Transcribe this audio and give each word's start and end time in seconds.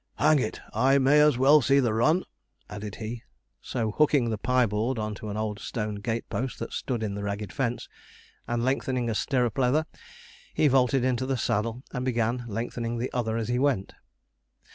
'Hang 0.15 0.39
it! 0.39 0.59
I 0.73 0.97
may 0.97 1.21
as 1.21 1.37
well 1.37 1.61
see 1.61 1.79
the 1.79 1.93
run,' 1.93 2.23
added 2.71 2.95
he; 2.95 3.21
so 3.61 3.91
hooking 3.91 4.31
the 4.31 4.37
piebald 4.39 4.97
on 4.97 5.13
to 5.13 5.29
an 5.29 5.37
old 5.37 5.59
stone 5.59 5.93
gate 5.97 6.27
post 6.27 6.57
that 6.57 6.73
stood 6.73 7.03
in 7.03 7.13
the 7.13 7.21
ragged 7.21 7.53
fence, 7.53 7.87
and 8.47 8.65
lengthening 8.65 9.11
a 9.11 9.13
stirrup 9.13 9.59
leather, 9.59 9.85
he 10.55 10.67
vaulted 10.67 11.05
into 11.05 11.27
the 11.27 11.37
saddle, 11.37 11.83
and 11.91 12.03
began 12.03 12.45
lengthening 12.47 12.97
the 12.97 13.13
other 13.13 13.37
as 13.37 13.47
he 13.47 13.59
went. 13.59 13.93